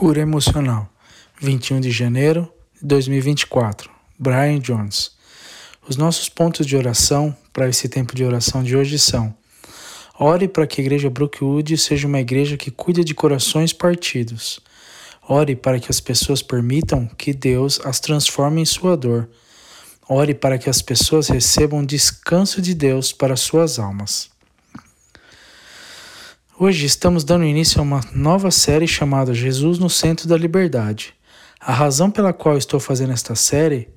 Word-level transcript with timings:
Cura 0.00 0.22
emocional, 0.22 0.88
21 1.42 1.78
de 1.78 1.90
janeiro 1.90 2.50
de 2.80 2.86
2024. 2.86 3.90
Brian 4.18 4.58
Jones. 4.58 5.10
Os 5.86 5.94
nossos 5.98 6.26
pontos 6.26 6.66
de 6.66 6.74
oração 6.74 7.36
para 7.52 7.68
esse 7.68 7.86
tempo 7.86 8.14
de 8.14 8.24
oração 8.24 8.62
de 8.64 8.74
hoje 8.74 8.98
são: 8.98 9.36
Ore 10.18 10.48
para 10.48 10.66
que 10.66 10.80
a 10.80 10.84
igreja 10.84 11.10
Brookwood 11.10 11.76
seja 11.76 12.08
uma 12.08 12.18
igreja 12.18 12.56
que 12.56 12.70
cuide 12.70 13.04
de 13.04 13.14
corações 13.14 13.74
partidos. 13.74 14.60
Ore 15.28 15.54
para 15.54 15.78
que 15.78 15.90
as 15.90 16.00
pessoas 16.00 16.42
permitam 16.42 17.06
que 17.06 17.34
Deus 17.34 17.78
as 17.84 18.00
transforme 18.00 18.62
em 18.62 18.64
sua 18.64 18.96
dor. 18.96 19.28
Ore 20.08 20.32
para 20.32 20.56
que 20.56 20.70
as 20.70 20.80
pessoas 20.80 21.28
recebam 21.28 21.84
descanso 21.84 22.62
de 22.62 22.72
Deus 22.72 23.12
para 23.12 23.36
suas 23.36 23.78
almas. 23.78 24.30
Hoje 26.62 26.84
estamos 26.84 27.24
dando 27.24 27.46
início 27.46 27.80
a 27.80 27.82
uma 27.82 28.02
nova 28.12 28.50
série 28.50 28.86
chamada 28.86 29.32
Jesus 29.32 29.78
no 29.78 29.88
Centro 29.88 30.28
da 30.28 30.36
Liberdade. 30.36 31.14
A 31.58 31.72
razão 31.72 32.10
pela 32.10 32.34
qual 32.34 32.58
estou 32.58 32.78
fazendo 32.78 33.14
esta 33.14 33.34
série 33.34 33.88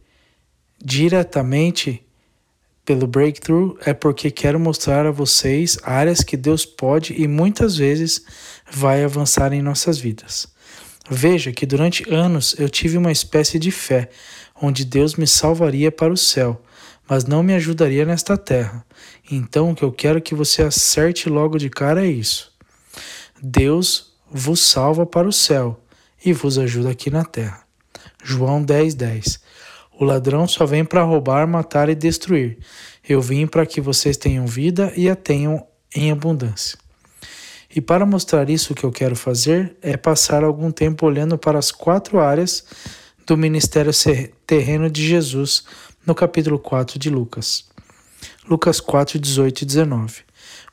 diretamente 0.81 2.02
pelo 2.85 3.05
Breakthrough 3.05 3.77
é 3.85 3.93
porque 3.93 4.31
quero 4.31 4.61
mostrar 4.61 5.05
a 5.05 5.11
vocês 5.11 5.77
áreas 5.83 6.23
que 6.23 6.38
Deus 6.38 6.65
pode 6.65 7.13
e 7.21 7.27
muitas 7.27 7.75
vezes 7.75 8.23
vai 8.71 9.03
avançar 9.03 9.52
em 9.52 9.61
nossas 9.61 9.97
vidas. 9.97 10.47
Veja 11.09 11.52
que 11.52 11.66
durante 11.66 12.09
anos 12.09 12.55
eu 12.57 12.69
tive 12.69 12.97
uma 12.97 13.11
espécie 13.11 13.59
de 13.59 13.71
fé, 13.71 14.09
onde 14.55 14.85
Deus 14.85 15.16
me 15.16 15.27
salvaria 15.27 15.91
para 15.91 16.13
o 16.13 16.17
céu, 16.17 16.63
mas 17.09 17.25
não 17.25 17.43
me 17.43 17.53
ajudaria 17.55 18.05
nesta 18.05 18.38
terra. 18.38 18.85
Então 19.30 19.71
o 19.71 19.75
que 19.75 19.83
eu 19.83 19.91
quero 19.91 20.21
que 20.21 20.33
você 20.33 20.61
acerte 20.61 21.27
logo 21.27 21.57
de 21.57 21.69
cara 21.69 22.05
é 22.05 22.09
isso. 22.09 22.52
Deus 23.45 24.13
vos 24.31 24.61
salva 24.61 25.05
para 25.05 25.27
o 25.27 25.33
céu 25.33 25.77
e 26.23 26.31
vos 26.31 26.57
ajuda 26.57 26.91
aqui 26.91 27.09
na 27.09 27.25
terra. 27.25 27.63
João 28.23 28.63
10:10. 28.63 28.95
10. 28.95 29.39
O 29.99 30.05
ladrão 30.05 30.47
só 30.47 30.66
vem 30.66 30.86
para 30.86 31.03
roubar, 31.03 31.45
matar 31.45 31.89
e 31.89 31.95
destruir. 31.95 32.58
Eu 33.08 33.21
vim 33.21 33.45
para 33.45 33.66
que 33.66 33.81
vocês 33.81 34.16
tenham 34.16 34.47
vida 34.47 34.94
e 34.95 35.09
a 35.09 35.16
tenham 35.16 35.67
em 35.94 36.09
abundância. 36.09 36.80
E 37.75 37.81
para 37.81 38.05
mostrar 38.05 38.49
isso, 38.49 38.71
o 38.71 38.75
que 38.77 38.86
eu 38.86 38.91
quero 38.94 39.16
fazer 39.16 39.75
é 39.81 39.97
passar 39.97 40.41
algum 40.41 40.71
tempo 40.71 41.05
olhando 41.05 41.38
para 41.38 41.59
as 41.59 41.69
quatro 41.69 42.21
áreas 42.21 42.64
do 43.27 43.36
ministério 43.36 43.91
terreno 44.47 44.89
de 44.89 45.05
Jesus 45.05 45.66
no 46.05 46.16
capítulo 46.16 46.58
4 46.58 46.97
de 46.97 47.09
Lucas. 47.09 47.66
Lucas 48.49 48.80
4, 48.80 49.19
18 49.19 49.64
e 49.64 49.66
19. 49.66 50.23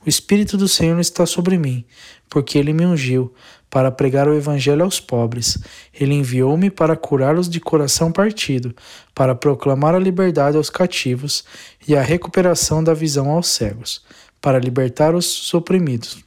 O 0.04 0.08
Espírito 0.08 0.56
do 0.56 0.66
Senhor 0.66 0.98
está 0.98 1.26
sobre 1.26 1.58
mim, 1.58 1.84
porque 2.28 2.56
ele 2.56 2.72
me 2.72 2.86
ungiu 2.86 3.34
para 3.68 3.90
pregar 3.90 4.26
o 4.28 4.34
Evangelho 4.34 4.82
aos 4.82 4.98
pobres. 4.98 5.58
Ele 5.92 6.14
enviou-me 6.14 6.70
para 6.70 6.96
curá-los 6.96 7.50
de 7.50 7.60
coração 7.60 8.10
partido, 8.10 8.74
para 9.14 9.34
proclamar 9.34 9.94
a 9.94 9.98
liberdade 9.98 10.56
aos 10.56 10.70
cativos 10.70 11.44
e 11.86 11.94
a 11.94 12.00
recuperação 12.00 12.82
da 12.82 12.94
visão 12.94 13.30
aos 13.30 13.48
cegos, 13.48 14.02
para 14.40 14.58
libertar 14.58 15.14
os 15.14 15.52
oprimidos, 15.52 16.24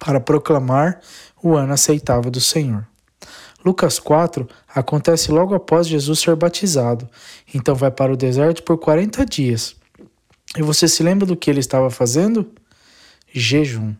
para 0.00 0.18
proclamar 0.18 1.00
o 1.40 1.54
ano 1.54 1.72
aceitável 1.72 2.30
do 2.30 2.40
Senhor. 2.40 2.86
Lucas 3.64 4.00
4 4.00 4.48
acontece 4.74 5.30
logo 5.30 5.54
após 5.54 5.86
Jesus 5.86 6.18
ser 6.18 6.34
batizado, 6.34 7.08
então 7.54 7.74
vai 7.74 7.90
para 7.90 8.12
o 8.12 8.16
deserto 8.16 8.64
por 8.64 8.78
40 8.78 9.24
dias. 9.26 9.76
E 10.56 10.62
você 10.62 10.88
se 10.88 11.02
lembra 11.02 11.24
do 11.24 11.36
que 11.36 11.48
ele 11.48 11.60
estava 11.60 11.88
fazendo? 11.90 12.50
Jejum. 13.32 13.94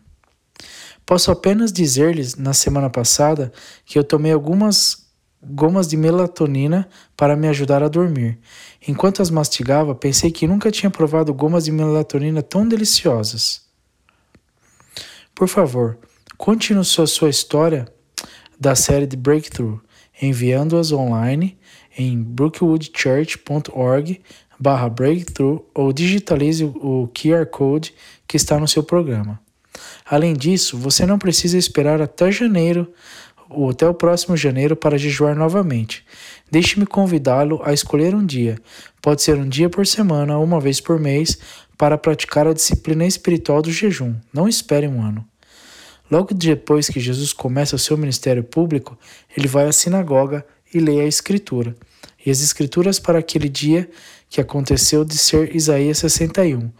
Posso 1.05 1.31
apenas 1.31 1.73
dizer-lhes, 1.73 2.35
na 2.35 2.53
semana 2.53 2.89
passada, 2.89 3.51
que 3.85 3.99
eu 3.99 4.03
tomei 4.03 4.31
algumas 4.31 5.11
gomas 5.43 5.87
de 5.87 5.97
melatonina 5.97 6.87
para 7.17 7.35
me 7.35 7.47
ajudar 7.47 7.81
a 7.83 7.87
dormir. 7.87 8.37
Enquanto 8.87 9.21
as 9.21 9.29
mastigava, 9.29 9.93
pensei 9.95 10.31
que 10.31 10.47
nunca 10.47 10.71
tinha 10.71 10.89
provado 10.89 11.33
gomas 11.33 11.65
de 11.65 11.71
melatonina 11.71 12.43
tão 12.43 12.67
deliciosas. 12.67 13.61
Por 15.33 15.47
favor, 15.47 15.97
conte-nos 16.37 16.89
sua, 16.89 17.07
sua 17.07 17.29
história 17.29 17.87
da 18.59 18.75
série 18.75 19.07
de 19.07 19.17
Breakthrough, 19.17 19.79
enviando-as 20.21 20.91
online 20.91 21.57
em 21.97 22.21
brookwoodchurch.org 22.21 24.21
barra 24.61 24.87
breakthrough 24.87 25.59
ou 25.73 25.91
digitalize 25.91 26.63
o 26.63 27.09
QR 27.13 27.47
Code 27.47 27.95
que 28.27 28.37
está 28.37 28.59
no 28.59 28.67
seu 28.67 28.83
programa. 28.83 29.39
Além 30.05 30.33
disso, 30.33 30.77
você 30.77 31.05
não 31.05 31.17
precisa 31.17 31.57
esperar 31.57 31.99
até 31.99 32.31
janeiro 32.31 32.87
ou 33.49 33.71
até 33.71 33.87
o 33.87 33.93
próximo 33.93 34.37
janeiro 34.37 34.75
para 34.75 34.97
jejuar 34.97 35.35
novamente. 35.35 36.05
Deixe-me 36.49 36.85
convidá-lo 36.85 37.59
a 37.63 37.73
escolher 37.73 38.13
um 38.13 38.25
dia. 38.25 38.57
Pode 39.01 39.23
ser 39.23 39.35
um 39.35 39.49
dia 39.49 39.69
por 39.69 39.87
semana 39.87 40.37
ou 40.37 40.43
uma 40.43 40.59
vez 40.59 40.79
por 40.79 40.99
mês 40.99 41.37
para 41.77 41.97
praticar 41.97 42.47
a 42.47 42.53
disciplina 42.53 43.05
espiritual 43.05 43.61
do 43.61 43.71
jejum. 43.71 44.13
Não 44.31 44.47
espere 44.47 44.87
um 44.87 45.01
ano. 45.01 45.25
Logo 46.09 46.33
depois 46.33 46.87
que 46.87 46.99
Jesus 46.99 47.33
começa 47.33 47.75
o 47.75 47.79
seu 47.79 47.97
ministério 47.97 48.43
público, 48.43 48.97
ele 49.35 49.47
vai 49.47 49.65
à 49.65 49.71
sinagoga 49.71 50.45
e 50.73 50.79
lê 50.79 51.01
a 51.01 51.07
Escritura. 51.07 51.75
E 52.23 52.29
as 52.29 52.41
Escrituras 52.41 52.99
para 52.99 53.19
aquele 53.19 53.49
dia 53.49 53.89
que 54.31 54.39
aconteceu 54.39 55.03
de 55.03 55.17
ser 55.17 55.53
Isaías 55.53 55.97
61, 55.97 56.71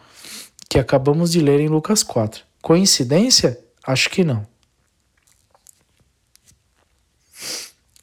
que 0.69 0.79
acabamos 0.79 1.33
de 1.33 1.41
ler 1.41 1.59
em 1.59 1.67
Lucas 1.67 2.01
4. 2.01 2.45
Coincidência? 2.61 3.59
Acho 3.85 4.09
que 4.09 4.23
não. 4.23 4.47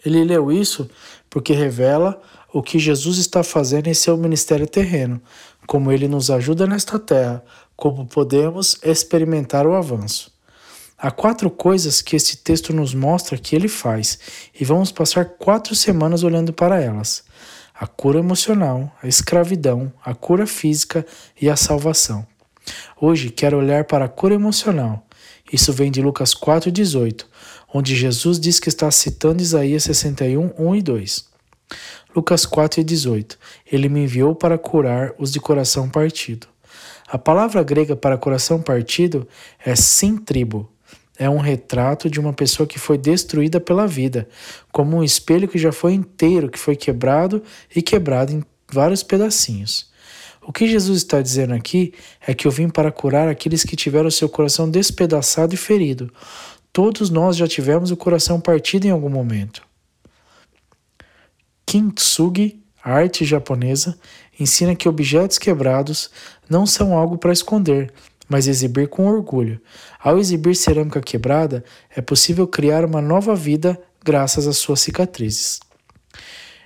Ele 0.05 0.23
leu 0.23 0.53
isso 0.53 0.89
porque 1.31 1.55
revela 1.55 2.21
o 2.53 2.63
que 2.63 2.79
Jesus 2.79 3.17
está 3.17 3.43
fazendo 3.43 3.87
em 3.87 3.95
seu 3.95 4.19
ministério 4.19 4.67
terreno, 4.67 5.19
como 5.67 5.91
ele 5.91 6.09
nos 6.09 6.31
ajuda 6.31 6.67
nesta 6.67 6.99
terra, 6.99 7.43
como 7.75 8.07
podemos 8.07 8.79
experimentar 8.83 9.67
o 9.67 9.75
avanço. 9.75 10.31
Há 10.99 11.11
quatro 11.11 11.51
coisas 11.51 12.03
que 12.03 12.17
este 12.17 12.37
texto 12.37 12.75
nos 12.75 12.93
mostra 12.93 13.39
que 13.39 13.57
ele 13.57 13.69
faz, 13.69 14.19
e 14.59 14.63
vamos 14.63 14.93
passar 14.93 15.25
quatro 15.25 15.75
semanas 15.75 16.23
olhando 16.23 16.53
para 16.53 16.79
elas 16.79 17.27
a 17.79 17.87
cura 17.87 18.19
emocional, 18.19 18.93
a 19.01 19.07
escravidão, 19.07 19.93
a 20.05 20.13
cura 20.13 20.47
física 20.47 21.07
e 21.41 21.49
a 21.49 21.55
salvação. 21.55 22.27
Hoje 23.01 23.31
quero 23.31 23.57
olhar 23.57 23.85
para 23.85 24.07
a 24.07 24.09
cura 24.09 24.35
emocional. 24.35 25.07
Isso 25.53 25.73
vem 25.73 25.91
de 25.91 26.03
Lucas 26.03 26.35
4,18, 26.35 27.25
onde 27.73 27.95
Jesus 27.95 28.41
diz 28.41 28.59
que 28.59 28.69
está 28.69 28.91
citando 28.91 29.43
Isaías 29.43 29.85
61, 29.85 30.53
1 30.59 30.75
e 30.75 30.83
2. 30.83 31.25
Lucas 32.17 32.45
4,18 32.45 33.37
Ele 33.71 33.89
me 33.89 34.01
enviou 34.01 34.35
para 34.35 34.59
curar 34.59 35.13
os 35.17 35.31
de 35.31 35.39
coração 35.39 35.89
partido. 35.89 36.49
A 37.07 37.17
palavra 37.17 37.63
grega 37.63 37.95
para 37.95 38.19
coração 38.19 38.61
partido 38.61 39.27
é 39.65 39.77
sintribo, 39.77 40.69
é 41.19 41.29
um 41.29 41.39
retrato 41.39 42.09
de 42.09 42.21
uma 42.21 42.33
pessoa 42.33 42.67
que 42.67 42.79
foi 42.79 42.97
destruída 42.97 43.61
pela 43.61 43.87
vida, 43.87 44.29
como 44.71 44.97
um 44.97 45.03
espelho 45.03 45.49
que 45.49 45.59
já 45.59 45.73
foi 45.73 45.93
inteiro, 45.93 46.49
que 46.49 46.59
foi 46.59 46.77
quebrado 46.77 47.43
e 47.75 47.83
quebrado 47.83 48.33
em 48.33 48.45
vários 48.71 49.03
pedacinhos. 49.03 49.91
O 50.41 50.53
que 50.53 50.69
Jesus 50.69 50.99
está 50.99 51.21
dizendo 51.21 51.53
aqui 51.53 51.93
é 52.27 52.33
que 52.33 52.47
eu 52.47 52.51
vim 52.51 52.69
para 52.69 52.93
curar 52.93 53.29
aqueles 53.29 53.65
que 53.65 53.77
tiveram 53.77 54.11
seu 54.11 54.29
coração 54.29 54.71
despedaçado 54.71 55.53
e 55.53 55.59
ferido. 55.59 56.11
Todos 56.73 57.11
nós 57.11 57.37
já 57.37 57.47
tivemos 57.47 57.91
o 57.91 57.97
coração 57.97 58.41
partido 58.41 58.87
em 58.87 58.91
algum 58.91 59.11
momento. 59.11 59.63
Kintsugi, 61.67 62.63
arte 62.83 63.25
japonesa, 63.25 63.99
ensina 64.39 64.75
que 64.75 64.89
objetos 64.89 65.37
quebrados 65.37 66.11
não 66.49 66.65
são 66.65 66.97
algo 66.97 67.19
para 67.19 67.33
esconder, 67.33 67.93
mas 68.29 68.47
exibir 68.47 68.89
com 68.89 69.07
orgulho. 69.07 69.61
Ao 69.99 70.19
exibir 70.19 70.55
cerâmica 70.55 71.01
quebrada, 71.01 71.65
é 71.95 72.01
possível 72.01 72.47
criar 72.47 72.85
uma 72.85 73.01
nova 73.01 73.35
vida 73.35 73.81
graças 74.05 74.47
às 74.47 74.59
suas 74.59 74.81
cicatrizes. 74.81 75.61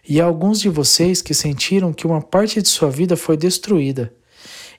E 0.09 0.21
há 0.21 0.25
alguns 0.25 0.61
de 0.61 0.69
vocês 0.69 1.23
que 1.23 1.33
sentiram 1.33 1.93
que 1.93 2.07
uma 2.07 2.21
parte 2.21 2.61
de 2.61 2.69
sua 2.69 2.91
vida 2.91 3.17
foi 3.17 3.37
destruída. 3.37 4.13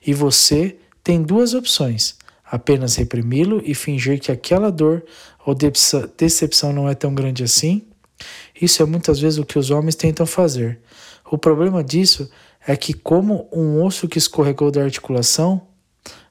E 0.06 0.12
você 0.12 0.76
tem 1.02 1.22
duas 1.22 1.54
opções: 1.54 2.16
apenas 2.44 2.96
reprimi-lo 2.96 3.62
e 3.64 3.74
fingir 3.74 4.20
que 4.20 4.30
aquela 4.30 4.70
dor 4.70 5.02
ou 5.46 5.54
decepção 6.16 6.72
não 6.72 6.88
é 6.88 6.94
tão 6.94 7.14
grande 7.14 7.42
assim. 7.42 7.86
Isso 8.60 8.82
é 8.82 8.86
muitas 8.86 9.18
vezes 9.18 9.38
o 9.38 9.44
que 9.44 9.58
os 9.58 9.70
homens 9.70 9.94
tentam 9.94 10.26
fazer. 10.26 10.80
O 11.30 11.38
problema 11.38 11.82
disso 11.82 12.30
é 12.66 12.76
que, 12.76 12.92
como 12.92 13.48
um 13.52 13.82
osso 13.82 14.08
que 14.08 14.18
escorregou 14.18 14.70
da 14.70 14.82
articulação, 14.82 15.66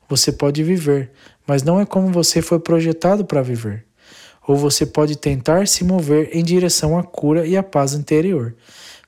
você 0.08 0.32
pode 0.32 0.64
viver, 0.64 1.12
mas 1.46 1.64
não 1.64 1.80
é 1.80 1.86
como 1.86 2.10
você 2.10 2.42
foi 2.42 2.60
projetado 2.60 3.26
para 3.26 3.42
viver. 3.42 3.86
Ou 4.48 4.56
você 4.56 4.86
pode 4.86 5.18
tentar 5.18 5.68
se 5.68 5.84
mover 5.84 6.30
em 6.34 6.44
direção 6.44 6.98
à 6.98 7.04
cura 7.04 7.48
e 7.48 7.56
à 7.56 7.64
paz 7.64 7.94
interior. 7.94 8.56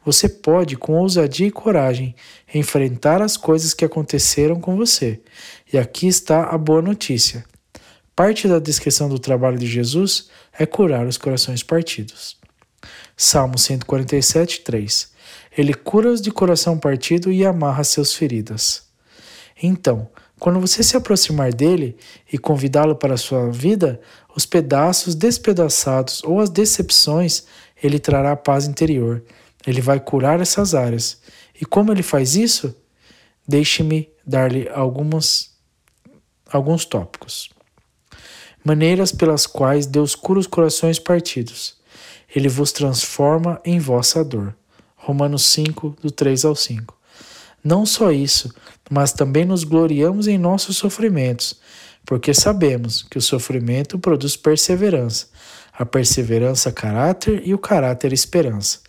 Você 0.06 0.30
pode, 0.30 0.78
com 0.78 0.94
ousadia 0.94 1.48
e 1.48 1.52
coragem, 1.52 2.16
enfrentar 2.54 3.22
as 3.22 3.36
coisas 3.36 3.74
que 3.74 3.84
aconteceram 3.84 4.60
com 4.60 4.78
você. 4.78 5.20
E 5.74 5.78
aqui 5.78 6.08
está 6.08 6.44
a 6.44 6.58
boa 6.58 6.82
notícia. 6.82 7.44
Parte 8.16 8.48
da 8.48 8.60
descrição 8.60 9.10
do 9.10 9.20
trabalho 9.20 9.58
de 9.58 9.68
Jesus 9.68 10.30
é 10.58 10.66
curar 10.66 11.06
os 11.06 11.18
corações 11.18 11.64
partidos. 11.64 12.38
Salmo 13.18 13.58
147, 13.58 14.62
3. 14.62 15.12
Ele 15.58 15.74
cura-os 15.74 16.22
de 16.22 16.32
coração 16.32 16.78
partido 16.78 17.32
e 17.32 17.46
amarra 17.46 17.84
seus 17.84 18.14
feridas. 18.14 18.84
Então, 19.62 20.10
quando 20.40 20.60
você 20.60 20.84
se 20.84 20.98
aproximar 20.98 21.54
dele 21.54 21.98
e 22.32 22.38
convidá-lo 22.38 22.96
para 22.96 23.14
a 23.14 23.18
sua 23.18 23.50
vida, 23.50 24.00
os 24.36 24.46
pedaços 24.46 25.16
despedaçados 25.16 26.22
ou 26.24 26.40
as 26.40 26.50
decepções, 26.50 27.44
ele 27.82 28.00
trará 28.00 28.36
paz 28.36 28.68
interior. 28.68 29.24
Ele 29.66 29.82
vai 29.82 30.00
curar 30.00 30.42
essas 30.42 30.76
áreas. 30.76 31.22
E 31.60 31.66
como 31.66 31.92
ele 31.92 32.04
faz 32.04 32.36
isso? 32.36 32.76
Deixe-me 33.48 34.10
dar-lhe 34.26 34.68
algumas 34.70 35.54
alguns 36.52 36.86
tópicos. 36.86 37.50
Maneiras 38.64 39.12
pelas 39.12 39.46
quais 39.46 39.86
Deus 39.86 40.16
cura 40.16 40.40
os 40.40 40.48
corações 40.48 41.00
partidos. 41.00 41.76
Ele 42.34 42.48
vos 42.48 42.72
transforma 42.72 43.60
em 43.64 43.80
vossa 43.80 44.24
dor. 44.24 44.56
Romanos 44.96 45.46
5, 45.46 45.98
do 46.02 46.12
3 46.12 46.46
ao 46.46 46.56
5. 46.56 46.95
Não 47.66 47.84
só 47.84 48.12
isso, 48.12 48.54
mas 48.92 49.12
também 49.12 49.44
nos 49.44 49.64
gloriamos 49.64 50.28
em 50.28 50.38
nossos 50.38 50.78
sofrimentos, 50.78 51.60
porque 52.06 52.32
sabemos 52.32 53.02
que 53.02 53.18
o 53.18 53.22
sofrimento 53.22 53.98
produz 53.98 54.38
perseverança, 54.38 55.26
a 55.74 55.84
perseverança, 55.84 56.72
caráter 56.72 57.42
e 57.44 57.56
o 57.56 57.58
caráter, 57.58 58.14
esperança. 58.14 58.82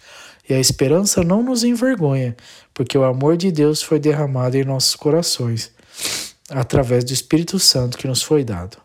E 0.46 0.52
a 0.52 0.60
esperança 0.60 1.24
não 1.24 1.42
nos 1.42 1.64
envergonha, 1.64 2.36
porque 2.74 2.98
o 2.98 3.04
amor 3.04 3.38
de 3.38 3.50
Deus 3.50 3.82
foi 3.82 3.98
derramado 3.98 4.58
em 4.58 4.64
nossos 4.64 4.94
corações, 4.94 5.72
através 6.50 7.02
do 7.02 7.14
Espírito 7.14 7.58
Santo 7.58 7.96
que 7.96 8.06
nos 8.06 8.22
foi 8.22 8.44
dado. 8.44 8.76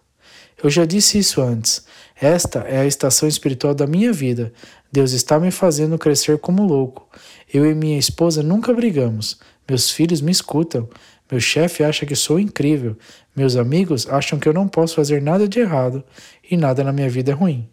Eu 0.64 0.70
já 0.70 0.86
disse 0.86 1.18
isso 1.18 1.42
antes. 1.42 1.84
Esta 2.16 2.60
é 2.60 2.80
a 2.80 2.86
estação 2.86 3.28
espiritual 3.28 3.74
da 3.74 3.86
minha 3.86 4.14
vida. 4.14 4.54
Deus 4.90 5.12
está 5.12 5.38
me 5.38 5.52
fazendo 5.52 5.98
crescer 5.98 6.38
como 6.38 6.66
louco. 6.66 7.10
Eu 7.54 7.66
e 7.66 7.76
minha 7.76 8.00
esposa 8.00 8.42
nunca 8.42 8.74
brigamos. 8.74 9.38
Meus 9.70 9.90
filhos 9.90 10.22
me 10.22 10.32
escutam. 10.32 10.90
Meu 11.32 11.40
chefe 11.40 11.84
acha 11.84 12.06
que 12.06 12.16
sou 12.16 12.40
incrível. 12.40 12.98
Meus 13.36 13.56
amigos 13.56 14.08
acham 14.10 14.38
que 14.38 14.48
eu 14.48 14.54
não 14.54 14.68
posso 14.68 14.96
fazer 14.96 15.22
nada 15.22 15.48
de 15.48 15.60
errado 15.60 16.04
e 16.50 16.58
nada 16.58 16.84
na 16.84 16.92
minha 16.92 17.10
vida 17.10 17.32
é 17.32 17.34
ruim. 17.34 17.70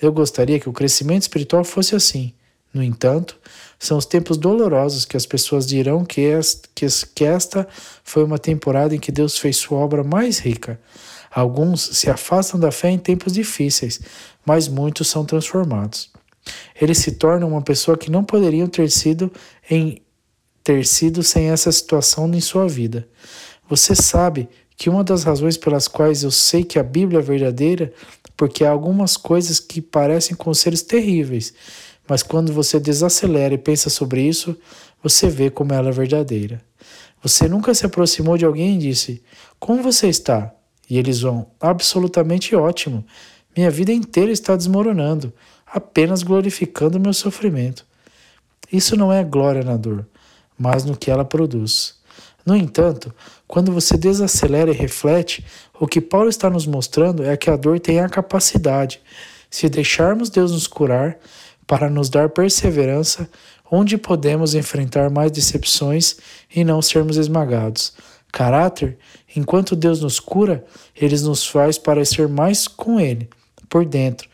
Eu 0.00 0.12
gostaria 0.12 0.58
que 0.58 0.68
o 0.68 0.72
crescimento 0.72 1.22
espiritual 1.22 1.64
fosse 1.64 1.94
assim. 1.94 2.34
No 2.74 2.82
entanto, 2.82 3.38
são 3.78 3.96
os 3.96 4.04
tempos 4.04 4.36
dolorosos 4.36 5.06
que 5.06 5.16
as 5.16 5.24
pessoas 5.24 5.66
dirão 5.66 6.04
que 6.04 6.20
esta 7.24 7.66
foi 8.04 8.22
uma 8.22 8.38
temporada 8.38 8.94
em 8.94 8.98
que 8.98 9.10
Deus 9.10 9.38
fez 9.38 9.56
sua 9.56 9.78
obra 9.78 10.04
mais 10.04 10.38
rica. 10.38 10.78
Alguns 11.30 11.82
se 11.82 12.10
afastam 12.10 12.60
da 12.60 12.70
fé 12.70 12.90
em 12.90 12.98
tempos 12.98 13.32
difíceis, 13.32 14.00
mas 14.44 14.68
muitos 14.68 15.08
são 15.08 15.24
transformados. 15.24 16.10
Eles 16.78 16.98
se 16.98 17.12
tornam 17.12 17.48
uma 17.48 17.62
pessoa 17.62 17.96
que 17.96 18.10
não 18.10 18.22
poderiam 18.22 18.66
ter 18.66 18.90
sido 18.90 19.32
em 19.70 20.02
ter 20.66 20.84
sido 20.84 21.22
sem 21.22 21.50
essa 21.50 21.70
situação 21.70 22.28
em 22.34 22.40
sua 22.40 22.66
vida. 22.66 23.08
Você 23.70 23.94
sabe 23.94 24.48
que 24.76 24.90
uma 24.90 25.04
das 25.04 25.22
razões 25.22 25.56
pelas 25.56 25.86
quais 25.86 26.24
eu 26.24 26.30
sei 26.32 26.64
que 26.64 26.76
a 26.76 26.82
Bíblia 26.82 27.20
é 27.20 27.22
verdadeira, 27.22 27.92
porque 28.36 28.64
há 28.64 28.70
algumas 28.70 29.16
coisas 29.16 29.60
que 29.60 29.80
parecem 29.80 30.34
conselhos 30.36 30.82
terríveis, 30.82 31.54
mas 32.08 32.24
quando 32.24 32.52
você 32.52 32.80
desacelera 32.80 33.54
e 33.54 33.58
pensa 33.58 33.88
sobre 33.88 34.22
isso, 34.22 34.56
você 35.00 35.28
vê 35.28 35.50
como 35.50 35.72
ela 35.72 35.90
é 35.90 35.92
verdadeira. 35.92 36.60
Você 37.22 37.48
nunca 37.48 37.72
se 37.72 37.86
aproximou 37.86 38.36
de 38.36 38.44
alguém 38.44 38.74
e 38.74 38.78
disse: 38.78 39.22
Como 39.60 39.84
você 39.84 40.08
está? 40.08 40.52
E 40.90 40.98
eles 40.98 41.20
vão: 41.20 41.46
Absolutamente 41.60 42.56
ótimo. 42.56 43.06
Minha 43.56 43.70
vida 43.70 43.92
inteira 43.92 44.32
está 44.32 44.56
desmoronando, 44.56 45.32
apenas 45.64 46.24
glorificando 46.24 46.98
meu 46.98 47.12
sofrimento. 47.12 47.86
Isso 48.72 48.96
não 48.96 49.12
é 49.12 49.22
glória 49.22 49.62
na 49.62 49.76
dor 49.76 50.08
mas 50.58 50.84
no 50.84 50.96
que 50.96 51.10
ela 51.10 51.24
produz. 51.24 51.94
No 52.44 52.54
entanto, 52.54 53.12
quando 53.46 53.72
você 53.72 53.96
desacelera 53.96 54.70
e 54.70 54.74
reflete, 54.74 55.44
o 55.78 55.86
que 55.86 56.00
Paulo 56.00 56.28
está 56.28 56.48
nos 56.48 56.66
mostrando 56.66 57.24
é 57.24 57.36
que 57.36 57.50
a 57.50 57.56
dor 57.56 57.80
tem 57.80 58.00
a 58.00 58.08
capacidade, 58.08 59.00
se 59.50 59.68
deixarmos 59.68 60.30
Deus 60.30 60.52
nos 60.52 60.66
curar, 60.66 61.18
para 61.66 61.90
nos 61.90 62.08
dar 62.08 62.28
perseverança, 62.28 63.28
onde 63.70 63.98
podemos 63.98 64.54
enfrentar 64.54 65.10
mais 65.10 65.32
decepções 65.32 66.16
e 66.54 66.62
não 66.62 66.80
sermos 66.80 67.16
esmagados. 67.16 67.92
Caráter, 68.32 68.96
enquanto 69.34 69.74
Deus 69.74 70.00
nos 70.00 70.20
cura, 70.20 70.64
ele 70.94 71.18
nos 71.20 71.44
faz 71.44 71.76
parecer 71.78 72.28
mais 72.28 72.68
com 72.68 73.00
Ele, 73.00 73.28
por 73.68 73.84
dentro. 73.84 74.28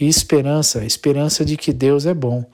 E 0.00 0.08
esperança, 0.08 0.84
esperança 0.84 1.44
de 1.44 1.56
que 1.56 1.72
Deus 1.72 2.06
é 2.06 2.14
bom 2.14 2.44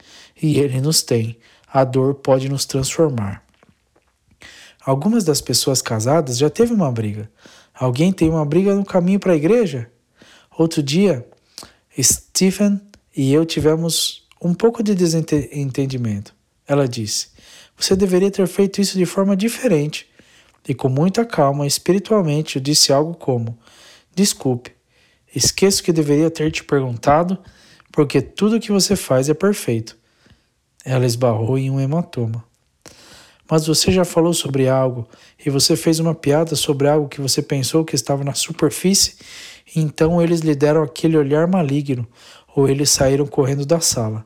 e 0.43 0.59
Ele 0.59 0.81
nos 0.81 1.03
tem 1.03 1.37
a 1.75 1.83
dor 1.83 2.15
pode 2.15 2.49
nos 2.49 2.65
transformar. 2.65 3.43
Algumas 4.87 5.25
das 5.25 5.41
pessoas 5.41 5.83
casadas 5.83 6.39
já 6.39 6.49
teve 6.49 6.73
uma 6.73 6.93
briga. 6.93 7.29
Alguém 7.75 8.13
tem 8.13 8.31
uma 8.31 8.47
briga 8.47 8.73
no 8.77 8.85
caminho 8.85 9.19
para 9.19 9.33
a 9.33 9.37
igreja? 9.37 9.91
Outro 10.57 10.81
dia, 10.81 11.27
Stephen 12.01 12.81
e 13.17 13.33
eu 13.33 13.45
tivemos 13.45 14.23
um 14.41 14.55
pouco 14.55 14.85
de 14.85 14.95
desentendimento. 14.95 16.33
Ela 16.65 16.87
disse: 16.87 17.31
Você 17.77 17.97
deveria 17.97 18.31
ter 18.31 18.47
feito 18.47 18.81
isso 18.81 18.97
de 18.97 19.05
forma 19.05 19.37
diferente. 19.37 20.09
E 20.69 20.75
com 20.75 20.89
muita 20.89 21.25
calma, 21.25 21.67
espiritualmente, 21.67 22.55
eu 22.55 22.63
disse 22.63 22.93
algo 22.93 23.15
como: 23.15 23.59
Desculpe, 24.15 24.71
esqueço 25.35 25.83
que 25.83 25.93
deveria 25.93 26.31
ter 26.31 26.53
te 26.53 26.63
perguntado, 26.63 27.37
porque 27.91 28.23
tudo 28.23 28.57
o 28.57 28.61
que 28.61 28.71
você 28.71 28.95
faz 28.95 29.29
é 29.29 29.35
perfeito. 29.35 30.04
Ela 30.85 31.07
esbarrou 31.07 31.57
em 31.57 31.71
um 31.71 31.81
hematoma. 31.81 32.45
Mas 33.51 33.67
você 33.67 33.93
já 33.93 34.05
falou 34.05 34.33
sobre 34.33 34.69
algo 34.69 35.07
e 35.45 35.51
você 35.51 35.77
fez 35.77 35.99
uma 36.01 36.15
piada 36.15 36.57
sobre 36.57 36.89
algo 36.89 37.09
que 37.09 37.21
você 37.21 37.43
pensou 37.43 37.85
que 37.85 37.95
estava 37.95 38.25
na 38.25 38.35
superfície, 38.35 39.17
então 39.77 40.21
eles 40.21 40.41
lhe 40.41 40.55
deram 40.55 40.83
aquele 40.83 41.17
olhar 41.17 41.47
maligno, 41.47 42.07
ou 42.55 42.69
eles 42.69 42.91
saíram 42.91 43.27
correndo 43.27 43.67
da 43.67 43.81
sala. 43.81 44.25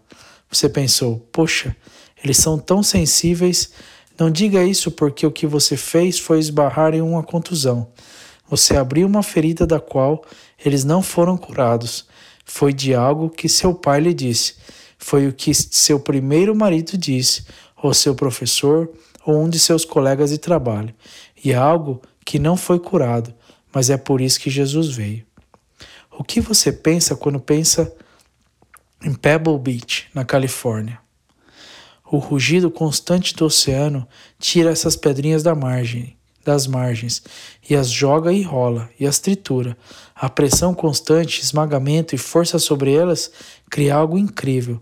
Você 0.51 0.69
pensou: 0.69 1.19
poxa, 1.33 1.77
eles 2.23 2.37
são 2.37 2.59
tão 2.59 2.83
sensíveis. 2.83 3.71
Não 4.19 4.31
diga 4.31 4.65
isso 4.65 4.91
porque 4.91 5.27
o 5.27 5.31
que 5.31 5.47
você 5.47 5.77
fez 5.77 6.19
foi 6.19 6.39
esbarrar 6.39 6.95
em 6.95 7.01
uma 7.01 7.23
contusão. 7.23 7.89
Você 8.51 8.77
abriu 8.77 9.07
uma 9.07 9.23
ferida 9.23 9.67
da 9.67 9.79
qual 9.79 10.25
eles 10.65 10.85
não 10.85 11.03
foram 11.03 11.37
curados. 11.37 12.07
Foi 12.45 12.73
de 12.73 12.95
algo 12.95 13.29
que 13.29 13.49
seu 13.49 13.75
pai 13.75 14.01
lhe 14.01 14.15
disse. 14.15 14.55
Foi 14.99 15.27
o 15.29 15.33
que 15.33 15.55
seu 15.55 16.01
primeiro 16.01 16.55
marido 16.55 16.99
disse, 16.99 17.47
ou 17.81 17.95
seu 17.95 18.15
professor, 18.15 18.91
ou 19.25 19.43
um 19.43 19.49
de 19.49 19.59
seus 19.59 19.85
colegas 19.85 20.31
de 20.31 20.39
trabalho, 20.39 20.95
e 21.45 21.53
é 21.53 21.55
algo 21.55 22.03
que 22.25 22.39
não 22.39 22.57
foi 22.57 22.81
curado, 22.81 23.33
mas 23.73 23.89
é 23.91 23.97
por 23.97 24.21
isso 24.21 24.41
que 24.41 24.51
Jesus 24.51 24.89
veio. 24.89 25.25
O 26.11 26.25
que 26.25 26.41
você 26.41 26.73
pensa 26.73 27.15
quando 27.15 27.39
pensa 27.39 27.95
em 29.03 29.15
Pebble 29.15 29.59
Beach, 29.59 30.09
na 30.13 30.25
Califórnia? 30.25 30.99
O 32.11 32.19
rugido 32.19 32.71
constante 32.71 33.35
do 33.37 33.45
oceano 33.45 34.09
tira 34.39 34.71
essas 34.71 34.97
pedrinhas 34.97 35.43
da 35.43 35.55
margem, 35.55 36.18
das 36.49 36.67
margens 36.67 37.23
e 37.69 37.77
as 37.77 37.91
joga 37.91 38.33
e 38.33 38.43
rola 38.43 38.89
e 38.99 39.07
as 39.07 39.19
tritura. 39.19 39.77
A 40.15 40.31
pressão 40.31 40.73
constante, 40.73 41.43
esmagamento 41.43 42.15
e 42.15 42.19
força 42.19 42.59
sobre 42.59 42.95
elas 42.95 43.31
cria 43.71 43.95
algo 43.95 44.17
incrível. 44.17 44.81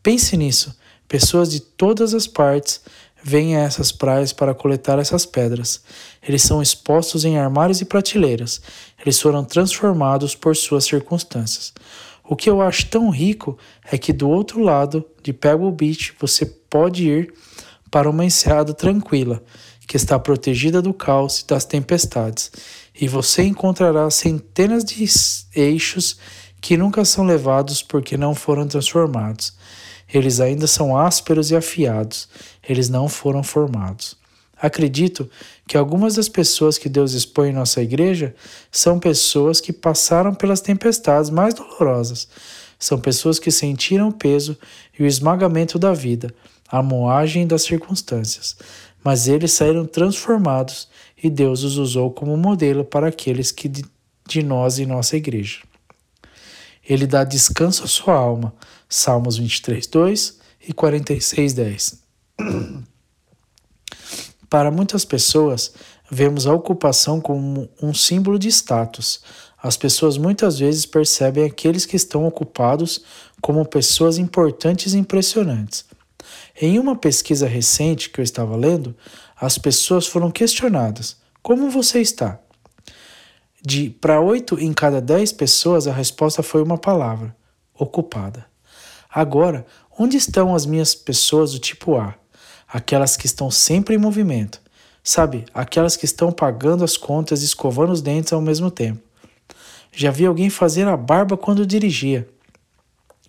Pense 0.00 0.36
nisso. 0.36 0.76
Pessoas 1.08 1.50
de 1.50 1.58
todas 1.58 2.14
as 2.14 2.28
partes 2.28 2.80
vêm 3.20 3.56
a 3.56 3.60
essas 3.60 3.90
praias 3.90 4.32
para 4.32 4.54
coletar 4.54 5.00
essas 5.00 5.26
pedras. 5.26 5.82
Eles 6.26 6.42
são 6.42 6.62
expostos 6.62 7.24
em 7.24 7.36
armários 7.36 7.80
e 7.80 7.84
prateleiras. 7.84 8.62
Eles 9.04 9.20
foram 9.20 9.44
transformados 9.44 10.36
por 10.36 10.54
suas 10.54 10.84
circunstâncias. 10.84 11.72
O 12.24 12.36
que 12.36 12.48
eu 12.48 12.62
acho 12.62 12.86
tão 12.86 13.10
rico 13.10 13.58
é 13.90 13.98
que 13.98 14.12
do 14.12 14.30
outro 14.30 14.62
lado 14.62 15.04
de 15.20 15.32
Pebble 15.32 15.72
Beach 15.72 16.14
você 16.20 16.46
pode 16.46 17.08
ir 17.08 17.34
para 17.90 18.08
uma 18.08 18.24
enseada 18.24 18.72
tranquila, 18.72 19.42
que 19.86 19.96
está 19.96 20.18
protegida 20.18 20.80
do 20.80 20.94
caos 20.94 21.40
e 21.40 21.46
das 21.46 21.64
tempestades, 21.64 22.50
e 22.98 23.08
você 23.08 23.42
encontrará 23.42 24.08
centenas 24.10 24.84
de 24.84 25.04
eixos 25.54 26.18
que 26.60 26.76
nunca 26.76 27.04
são 27.04 27.24
levados 27.24 27.82
porque 27.82 28.16
não 28.16 28.34
foram 28.34 28.66
transformados. 28.66 29.54
Eles 30.12 30.40
ainda 30.40 30.66
são 30.66 30.96
ásperos 30.96 31.50
e 31.50 31.56
afiados, 31.56 32.28
eles 32.66 32.88
não 32.88 33.08
foram 33.08 33.42
formados. 33.42 34.16
Acredito 34.62 35.28
que 35.66 35.76
algumas 35.76 36.14
das 36.14 36.28
pessoas 36.28 36.78
que 36.78 36.88
Deus 36.88 37.14
expõe 37.14 37.48
em 37.48 37.52
nossa 37.52 37.82
igreja 37.82 38.32
são 38.70 39.00
pessoas 39.00 39.60
que 39.60 39.72
passaram 39.72 40.32
pelas 40.32 40.60
tempestades 40.60 41.30
mais 41.30 41.52
dolorosas. 41.52 42.28
São 42.78 43.00
pessoas 43.00 43.40
que 43.40 43.50
sentiram 43.50 44.08
o 44.08 44.12
peso 44.12 44.56
e 44.96 45.02
o 45.02 45.06
esmagamento 45.06 45.80
da 45.80 45.92
vida, 45.92 46.32
a 46.68 46.80
moagem 46.80 47.44
das 47.44 47.62
circunstâncias. 47.62 48.56
Mas 49.02 49.26
eles 49.26 49.52
saíram 49.52 49.84
transformados 49.84 50.88
e 51.22 51.28
Deus 51.28 51.62
os 51.62 51.76
usou 51.76 52.10
como 52.10 52.36
modelo 52.36 52.84
para 52.84 53.08
aqueles 53.08 53.50
que 53.50 53.68
de, 53.68 53.84
nós 54.42 54.78
em 54.78 54.86
nossa 54.86 55.16
igreja. 55.16 55.60
Ele 56.88 57.06
dá 57.06 57.24
descanso 57.24 57.84
à 57.84 57.86
sua 57.86 58.14
alma. 58.14 58.54
Salmos 58.88 59.38
23, 59.38 59.86
2 59.86 60.38
e 60.68 60.72
46, 60.72 61.52
10. 61.52 62.02
Para 64.48 64.70
muitas 64.70 65.04
pessoas, 65.04 65.72
vemos 66.10 66.46
a 66.46 66.52
ocupação 66.52 67.20
como 67.20 67.70
um 67.80 67.94
símbolo 67.94 68.38
de 68.38 68.48
status. 68.48 69.22
As 69.62 69.76
pessoas 69.76 70.18
muitas 70.18 70.58
vezes 70.58 70.84
percebem 70.84 71.44
aqueles 71.44 71.86
que 71.86 71.96
estão 71.96 72.26
ocupados 72.26 73.02
como 73.40 73.64
pessoas 73.64 74.18
importantes 74.18 74.92
e 74.92 74.98
impressionantes. 74.98 75.86
Em 76.60 76.78
uma 76.78 76.96
pesquisa 76.96 77.46
recente 77.46 78.10
que 78.10 78.20
eu 78.20 78.22
estava 78.22 78.56
lendo, 78.56 78.96
as 79.40 79.58
pessoas 79.58 80.06
foram 80.06 80.30
questionadas: 80.30 81.16
Como 81.42 81.70
você 81.70 82.00
está? 82.00 82.38
De 83.64 83.90
para 83.90 84.20
oito 84.20 84.58
em 84.58 84.72
cada 84.72 85.00
dez 85.00 85.32
pessoas, 85.32 85.86
a 85.86 85.92
resposta 85.92 86.42
foi 86.42 86.62
uma 86.62 86.76
palavra: 86.76 87.34
ocupada. 87.74 88.46
Agora, 89.08 89.66
onde 89.98 90.16
estão 90.16 90.54
as 90.54 90.66
minhas 90.66 90.94
pessoas 90.94 91.52
do 91.52 91.58
tipo 91.58 91.96
A? 91.96 92.14
Aquelas 92.66 93.16
que 93.16 93.26
estão 93.26 93.50
sempre 93.50 93.94
em 93.94 93.98
movimento. 93.98 94.60
Sabe, 95.04 95.44
aquelas 95.52 95.96
que 95.96 96.04
estão 96.04 96.30
pagando 96.30 96.84
as 96.84 96.96
contas 96.96 97.42
e 97.42 97.44
escovando 97.44 97.92
os 97.92 98.00
dentes 98.00 98.32
ao 98.32 98.40
mesmo 98.40 98.70
tempo. 98.70 99.02
Já 99.92 100.10
vi 100.10 100.24
alguém 100.24 100.48
fazer 100.48 100.86
a 100.86 100.96
barba 100.96 101.36
quando 101.36 101.66
dirigia. 101.66 102.26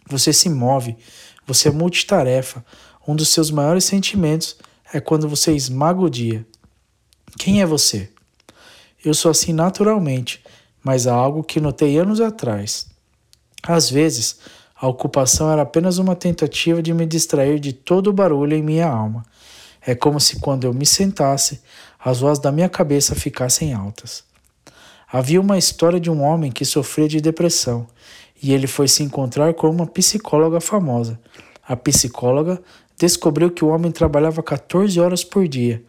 Você 0.08 0.32
se 0.32 0.50
move, 0.50 0.96
você 1.46 1.70
é 1.70 1.72
multitarefa. 1.72 2.64
Um 3.08 3.16
dos 3.16 3.30
seus 3.30 3.52
maiores 3.52 3.84
sentimentos 3.84 4.56
é 4.94 5.00
quando 5.00 5.28
você 5.28 5.54
esmaga 5.54 6.00
o 6.00 6.10
dia. 6.10 6.46
Quem 7.38 7.62
é 7.62 7.66
você? 7.66 8.10
Eu 9.04 9.14
sou 9.14 9.32
assim 9.32 9.52
naturalmente, 9.52 10.42
mas 10.84 11.08
há 11.08 11.14
algo 11.14 11.44
que 11.44 11.60
notei 11.60 11.98
anos 11.98 12.22
atrás. 12.22 12.88
Às 13.62 13.90
vezes, 13.90 14.40
a 14.76 14.88
ocupação 14.88 15.52
era 15.52 15.62
apenas 15.62 15.98
uma 15.98 16.16
tentativa 16.16 16.82
de 16.82 16.94
me 16.94 17.06
distrair 17.06 17.60
de 17.60 17.74
todo 17.74 18.08
o 18.08 18.14
barulho 18.14 18.56
em 18.56 18.64
minha 18.64 18.88
alma. 18.88 19.26
É 19.82 19.94
como 19.94 20.20
se 20.20 20.40
quando 20.40 20.66
eu 20.66 20.74
me 20.74 20.86
sentasse, 20.86 21.62
as 22.00 22.20
vozes 22.20 22.42
da 22.42 22.52
minha 22.52 22.70
cabeça 22.70 23.16
ficassem 23.16 23.74
altas. 23.74 24.24
Havia 25.12 25.40
uma 25.40 25.58
história 25.58 26.00
de 26.00 26.10
um 26.10 26.22
homem 26.22 26.52
que 26.52 26.66
sofria 26.66 27.08
de 27.08 27.22
depressão 27.22 27.88
e 28.42 28.54
ele 28.54 28.68
foi 28.68 28.88
se 28.88 29.04
encontrar 29.04 29.54
com 29.54 29.70
uma 29.70 29.88
psicóloga 29.88 30.60
famosa. 30.60 31.20
A 31.68 31.76
psicóloga 31.76 32.62
descobriu 32.98 33.50
que 33.50 33.64
o 33.64 33.70
homem 33.70 33.92
trabalhava 33.92 34.44
14 34.44 35.00
horas 35.00 35.24
por 35.24 35.48
dia. 35.48 35.84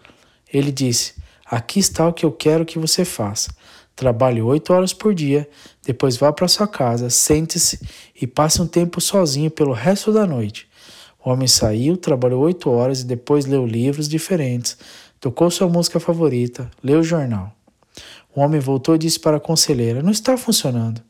Ele 0.52 0.70
disse: 0.70 1.14
Aqui 1.46 1.80
está 1.80 2.08
o 2.08 2.12
que 2.12 2.24
eu 2.24 2.32
quero 2.32 2.64
que 2.64 2.78
você 2.78 3.04
faça. 3.04 3.52
Trabalhe 3.96 4.42
8 4.42 4.72
horas 4.72 4.92
por 4.92 5.14
dia, 5.14 5.48
depois 5.84 6.16
vá 6.16 6.32
para 6.32 6.48
sua 6.48 6.66
casa, 6.66 7.08
sente-se 7.10 7.78
e 8.20 8.26
passe 8.26 8.60
um 8.60 8.66
tempo 8.66 9.00
sozinho 9.00 9.50
pelo 9.50 9.72
resto 9.72 10.12
da 10.12 10.26
noite. 10.26 10.68
O 11.24 11.30
homem 11.30 11.48
saiu, 11.48 11.96
trabalhou 11.96 12.42
oito 12.42 12.68
horas 12.70 13.00
e 13.00 13.06
depois 13.06 13.46
leu 13.46 13.64
livros 13.64 14.06
diferentes, 14.06 14.76
tocou 15.18 15.50
sua 15.50 15.66
música 15.66 15.98
favorita, 15.98 16.70
leu 16.82 17.00
o 17.00 17.02
jornal. 17.02 17.50
O 18.34 18.40
homem 18.42 18.60
voltou 18.60 18.94
e 18.94 18.98
disse 18.98 19.18
para 19.18 19.38
a 19.38 19.40
conselheira: 19.40 20.02
Não 20.02 20.10
está 20.10 20.36
funcionando. 20.36 21.00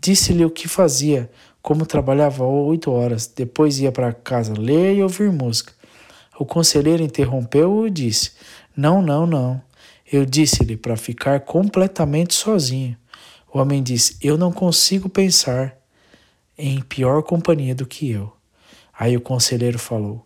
Disse-lhe 0.00 0.44
o 0.44 0.50
que 0.50 0.66
fazia, 0.66 1.30
como 1.66 1.84
trabalhava 1.84 2.44
oito 2.44 2.92
horas, 2.92 3.26
depois 3.26 3.80
ia 3.80 3.90
para 3.90 4.12
casa 4.12 4.54
ler 4.56 4.94
e 4.94 5.02
ouvir 5.02 5.32
música. 5.32 5.72
O 6.38 6.46
conselheiro 6.46 7.02
interrompeu-o 7.02 7.88
e 7.88 7.90
disse: 7.90 8.30
Não, 8.76 9.02
não, 9.02 9.26
não. 9.26 9.60
Eu 10.12 10.24
disse-lhe 10.24 10.76
para 10.76 10.96
ficar 10.96 11.40
completamente 11.40 12.34
sozinho. 12.34 12.96
O 13.52 13.58
homem 13.58 13.82
disse: 13.82 14.16
Eu 14.22 14.38
não 14.38 14.52
consigo 14.52 15.08
pensar 15.08 15.76
em 16.56 16.80
pior 16.82 17.24
companhia 17.24 17.74
do 17.74 17.84
que 17.84 18.12
eu. 18.12 18.32
Aí 18.96 19.16
o 19.16 19.20
conselheiro 19.20 19.76
falou: 19.76 20.24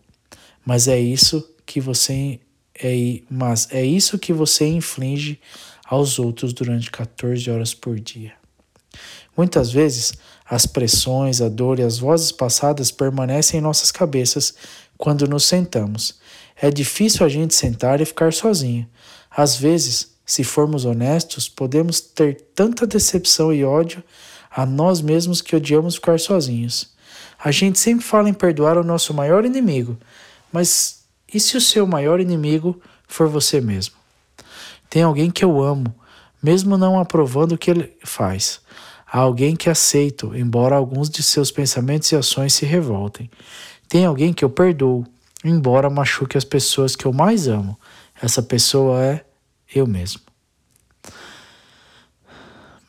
Mas 0.63 0.87
é 0.87 0.99
isso 0.99 1.43
que 1.65 1.81
você 1.81 2.39
é, 2.79 3.21
mas 3.27 3.67
é 3.71 3.83
isso 3.83 4.19
que 4.19 4.31
você 4.31 4.67
inflige 4.67 5.39
aos 5.87 6.19
outros 6.19 6.53
durante 6.53 6.91
14 6.91 7.49
horas 7.49 7.73
por 7.73 7.99
dia. 7.99 8.39
Muitas 9.35 9.71
vezes, 9.71 10.13
as 10.49 10.65
pressões, 10.65 11.41
a 11.41 11.49
dor 11.49 11.79
e 11.79 11.83
as 11.83 11.97
vozes 11.97 12.31
passadas 12.31 12.91
permanecem 12.91 13.59
em 13.59 13.63
nossas 13.63 13.91
cabeças 13.91 14.53
quando 14.97 15.27
nos 15.27 15.45
sentamos. 15.45 16.19
É 16.55 16.69
difícil 16.69 17.25
a 17.25 17.29
gente 17.29 17.55
sentar 17.55 18.01
e 18.01 18.05
ficar 18.05 18.33
sozinho. 18.33 18.87
Às 19.29 19.55
vezes, 19.55 20.11
se 20.25 20.43
formos 20.43 20.85
honestos, 20.85 21.49
podemos 21.49 21.99
ter 21.99 22.41
tanta 22.53 22.85
decepção 22.85 23.53
e 23.53 23.63
ódio 23.63 24.03
a 24.49 24.65
nós 24.65 25.01
mesmos 25.01 25.41
que 25.41 25.55
odiamos 25.55 25.95
ficar 25.95 26.19
sozinhos. 26.19 26.93
A 27.43 27.51
gente 27.51 27.79
sempre 27.79 28.05
fala 28.05 28.29
em 28.29 28.33
perdoar 28.33 28.77
o 28.77 28.83
nosso 28.83 29.13
maior 29.13 29.45
inimigo, 29.45 29.97
mas 30.51 31.01
e 31.33 31.39
se 31.39 31.55
o 31.55 31.61
seu 31.61 31.87
maior 31.87 32.19
inimigo 32.19 32.79
for 33.07 33.27
você 33.27 33.61
mesmo? 33.61 33.95
Tem 34.89 35.03
alguém 35.03 35.31
que 35.31 35.43
eu 35.43 35.61
amo, 35.61 35.95
mesmo 36.43 36.77
não 36.77 36.99
aprovando 36.99 37.53
o 37.53 37.57
que 37.57 37.71
ele 37.71 37.97
faz. 38.03 38.59
Há 39.11 39.19
alguém 39.19 39.57
que 39.57 39.69
aceito, 39.69 40.33
embora 40.33 40.77
alguns 40.77 41.09
de 41.09 41.21
seus 41.21 41.51
pensamentos 41.51 42.09
e 42.11 42.15
ações 42.15 42.53
se 42.53 42.65
revoltem. 42.65 43.29
Tem 43.89 44.05
alguém 44.05 44.31
que 44.31 44.45
eu 44.45 44.49
perdoo, 44.49 45.05
embora 45.43 45.89
machuque 45.89 46.37
as 46.37 46.45
pessoas 46.45 46.95
que 46.95 47.05
eu 47.05 47.11
mais 47.11 47.45
amo. 47.45 47.77
Essa 48.21 48.41
pessoa 48.41 49.03
é 49.03 49.25
eu 49.75 49.85
mesmo. 49.85 50.21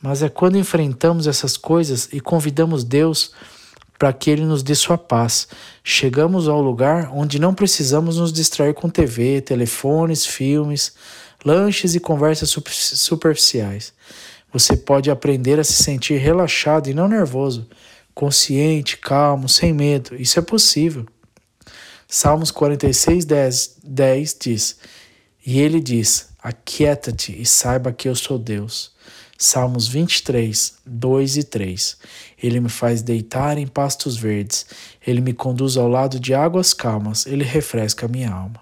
Mas 0.01 0.23
é 0.23 0.29
quando 0.29 0.57
enfrentamos 0.57 1.27
essas 1.27 1.57
coisas 1.57 2.09
e 2.13 2.21
convidamos 2.21 2.85
Deus 2.85 3.33
para 3.99 4.13
que 4.13 4.31
Ele 4.31 4.45
nos 4.45 4.63
dê 4.63 4.77
sua 4.77 4.97
paz. 4.97 5.49
Chegamos 5.83 6.47
ao 6.47 6.63
lugar 6.63 7.11
onde 7.13 7.41
não 7.41 7.53
precisamos 7.53 8.19
nos 8.19 8.33
distrair 8.33 8.75
com 8.75 8.89
TV, 8.89 9.41
telefones, 9.41 10.25
filmes, 10.25 10.93
lanches 11.45 11.97
e 11.97 12.01
conversas 12.01 12.51
superficiais. 12.51 13.93
Você 14.53 14.77
pode 14.77 15.11
aprender 15.11 15.59
a 15.59 15.65
se 15.65 15.83
sentir 15.83 16.19
relaxado 16.19 16.89
e 16.89 16.95
não 16.95 17.09
nervoso, 17.09 17.67
consciente, 18.15 18.99
calmo, 18.99 19.49
sem 19.49 19.73
medo. 19.73 20.15
Isso 20.15 20.39
é 20.39 20.43
possível. 20.43 21.07
Salmos 22.07 22.51
46, 22.51 23.25
10, 23.25 23.77
10 23.83 24.37
diz: 24.39 24.79
E 25.47 25.59
ele 25.59 25.81
diz: 25.81 26.29
Aquieta-te 26.43 27.41
e 27.41 27.47
saiba 27.47 27.93
que 27.93 28.09
eu 28.09 28.15
sou 28.15 28.39
Deus. 28.39 28.93
Salmos 29.39 29.89
23, 29.89 30.75
2 30.85 31.37
e 31.39 31.45
3. 31.45 31.97
Ele 32.41 32.61
me 32.61 32.69
faz 32.69 33.01
deitar 33.01 33.57
em 33.57 33.67
pastos 33.67 34.17
verdes, 34.17 34.67
ele 35.05 35.21
me 35.21 35.33
conduz 35.33 35.77
ao 35.77 35.89
lado 35.89 36.21
de 36.21 36.35
águas 36.35 36.75
calmas, 36.75 37.27
ele 37.27 37.43
refresca 37.43 38.07
minha 38.07 38.31
alma. 38.31 38.61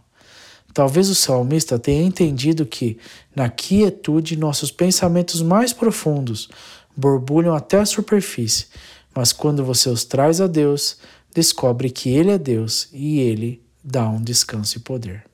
Talvez 0.72 1.08
o 1.08 1.14
salmista 1.14 1.78
tenha 1.78 2.02
entendido 2.02 2.64
que, 2.64 2.98
na 3.34 3.48
quietude, 3.48 4.36
nossos 4.36 4.70
pensamentos 4.70 5.42
mais 5.42 5.72
profundos 5.72 6.48
borbulham 6.96 7.54
até 7.54 7.78
a 7.78 7.86
superfície, 7.86 8.66
mas 9.14 9.32
quando 9.32 9.64
você 9.64 9.88
os 9.88 10.04
traz 10.04 10.40
a 10.40 10.46
Deus, 10.46 10.98
descobre 11.34 11.90
que 11.90 12.10
Ele 12.10 12.30
é 12.30 12.38
Deus 12.38 12.88
e 12.92 13.20
Ele 13.20 13.62
dá 13.82 14.08
um 14.08 14.22
descanso 14.22 14.76
e 14.76 14.80
poder. 14.80 15.24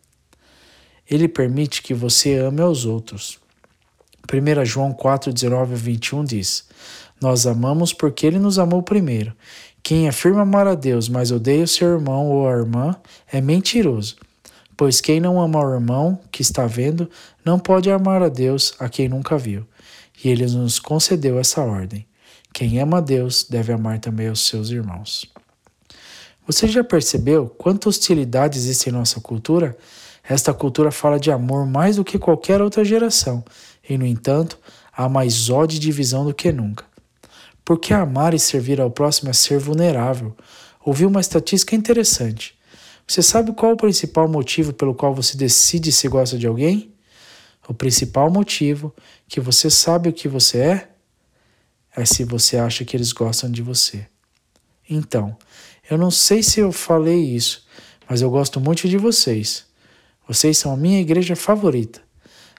Ele 1.08 1.28
permite 1.28 1.82
que 1.82 1.94
você 1.94 2.36
ame 2.36 2.60
aos 2.60 2.84
outros. 2.84 3.38
1 4.32 4.64
João 4.64 4.92
4, 4.92 5.32
19 5.32 5.74
a 5.74 5.76
21 5.76 6.24
diz: 6.24 6.64
Nós 7.20 7.46
amamos 7.46 7.92
porque 7.92 8.26
ele 8.26 8.38
nos 8.38 8.58
amou 8.58 8.82
primeiro. 8.82 9.32
Quem 9.82 10.08
afirma 10.08 10.42
amar 10.42 10.66
a 10.66 10.74
Deus, 10.74 11.08
mas 11.08 11.30
odeia 11.30 11.62
o 11.62 11.68
seu 11.68 11.92
irmão 11.92 12.26
ou 12.28 12.48
a 12.48 12.52
irmã, 12.52 12.96
é 13.30 13.40
mentiroso. 13.40 14.16
Pois 14.76 15.00
quem 15.00 15.20
não 15.20 15.40
ama 15.40 15.64
o 15.64 15.74
irmão 15.74 16.20
que 16.30 16.42
está 16.42 16.66
vendo, 16.66 17.08
não 17.44 17.58
pode 17.58 17.90
amar 17.90 18.22
a 18.22 18.28
Deus 18.28 18.74
a 18.78 18.88
quem 18.88 19.08
nunca 19.08 19.38
viu. 19.38 19.66
E 20.22 20.28
ele 20.28 20.46
nos 20.46 20.78
concedeu 20.78 21.38
essa 21.38 21.62
ordem. 21.62 22.06
Quem 22.52 22.78
ama 22.80 22.98
a 22.98 23.00
Deus 23.00 23.44
deve 23.48 23.72
amar 23.72 23.98
também 23.98 24.28
os 24.28 24.46
seus 24.46 24.70
irmãos. 24.70 25.26
Você 26.46 26.68
já 26.68 26.84
percebeu 26.84 27.48
quanta 27.48 27.88
hostilidade 27.88 28.56
existe 28.56 28.88
em 28.88 28.92
nossa 28.92 29.20
cultura? 29.20 29.76
Esta 30.22 30.54
cultura 30.54 30.90
fala 30.90 31.18
de 31.18 31.30
amor 31.30 31.66
mais 31.66 31.96
do 31.96 32.04
que 32.04 32.18
qualquer 32.18 32.60
outra 32.60 32.84
geração, 32.84 33.44
e, 33.88 33.96
no 33.96 34.06
entanto, 34.06 34.58
há 34.92 35.08
mais 35.08 35.50
ódio 35.50 35.76
e 35.76 35.80
divisão 35.80 36.24
do 36.24 36.34
que 36.34 36.50
nunca. 36.50 36.84
Porque 37.64 37.92
amar 37.92 38.32
e 38.32 38.38
servir 38.38 38.80
ao 38.80 38.90
próximo 38.90 39.30
é 39.30 39.32
ser 39.32 39.58
vulnerável. 39.58 40.36
Ouvi 40.84 41.04
uma 41.04 41.20
estatística 41.20 41.74
interessante. 41.74 42.55
Você 43.06 43.22
sabe 43.22 43.52
qual 43.52 43.72
o 43.72 43.76
principal 43.76 44.28
motivo 44.28 44.72
pelo 44.72 44.94
qual 44.94 45.14
você 45.14 45.36
decide 45.36 45.92
se 45.92 46.08
gosta 46.08 46.36
de 46.36 46.46
alguém? 46.46 46.92
O 47.68 47.74
principal 47.74 48.30
motivo 48.30 48.94
que 49.28 49.40
você 49.40 49.70
sabe 49.70 50.08
o 50.08 50.12
que 50.12 50.28
você 50.28 50.58
é 50.58 50.88
é 51.96 52.04
se 52.04 52.24
você 52.24 52.56
acha 52.56 52.84
que 52.84 52.96
eles 52.96 53.12
gostam 53.12 53.50
de 53.50 53.62
você. 53.62 54.06
Então, 54.88 55.36
eu 55.88 55.96
não 55.96 56.10
sei 56.10 56.42
se 56.42 56.60
eu 56.60 56.72
falei 56.72 57.18
isso, 57.18 57.64
mas 58.08 58.22
eu 58.22 58.30
gosto 58.30 58.60
muito 58.60 58.88
de 58.88 58.98
vocês. 58.98 59.64
Vocês 60.28 60.58
são 60.58 60.72
a 60.72 60.76
minha 60.76 61.00
igreja 61.00 61.36
favorita. 61.36 62.00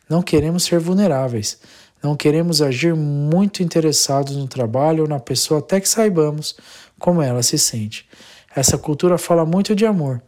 Não 0.10 0.22
queremos 0.22 0.64
ser 0.64 0.80
vulneráveis. 0.80 1.60
Não 2.02 2.16
queremos 2.16 2.62
agir 2.62 2.96
muito 2.96 3.62
interessados 3.62 4.36
no 4.36 4.48
trabalho 4.48 5.04
ou 5.04 5.10
na 5.10 5.20
pessoa 5.20 5.60
até 5.60 5.82
que 5.82 5.90
saibamos 5.90 6.56
como 6.98 7.22
ela 7.22 7.44
se 7.44 7.58
sente. 7.58 8.08
Essa 8.56 8.78
cultura 8.78 9.18
fala 9.18 9.46
muito 9.46 9.76
de 9.76 9.86
amor, 9.86 10.22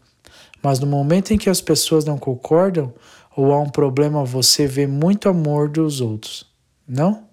mas 0.61 0.79
no 0.79 0.87
momento 0.87 1.31
em 1.31 1.37
que 1.37 1.49
as 1.49 1.61
pessoas 1.61 2.05
não 2.05 2.17
concordam 2.17 2.93
ou 3.35 3.53
há 3.53 3.59
um 3.59 3.69
problema, 3.69 4.25
você 4.25 4.67
vê 4.67 4.85
muito 4.85 5.29
amor 5.29 5.69
dos 5.69 6.01
outros, 6.01 6.45
não? 6.87 7.23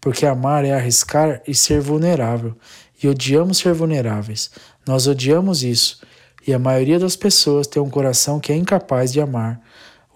Porque 0.00 0.26
amar 0.26 0.64
é 0.64 0.72
arriscar 0.72 1.42
e 1.46 1.54
ser 1.54 1.80
vulnerável, 1.80 2.56
e 3.02 3.08
odiamos 3.08 3.58
ser 3.58 3.74
vulneráveis. 3.74 4.50
Nós 4.86 5.06
odiamos 5.06 5.62
isso, 5.62 6.00
e 6.46 6.52
a 6.52 6.58
maioria 6.58 6.98
das 6.98 7.14
pessoas 7.14 7.66
tem 7.66 7.80
um 7.80 7.90
coração 7.90 8.40
que 8.40 8.52
é 8.52 8.56
incapaz 8.56 9.12
de 9.12 9.20
amar 9.20 9.60